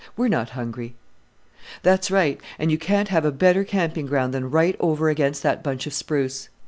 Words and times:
We're 0.17 0.29
not 0.29 0.49
hungry." 0.57 0.95
"That's 1.83 2.09
right; 2.09 2.39
and 2.57 2.71
you 2.71 2.79
can't 2.79 3.09
have 3.09 3.23
a 3.23 3.31
better 3.31 3.63
camping 3.63 4.07
ground 4.07 4.33
than 4.33 4.49
right 4.49 4.75
over 4.79 5.09
against 5.09 5.43
that 5.43 5.61
bunch 5.61 5.85
of 5.85 5.93
spruce." 5.93 6.49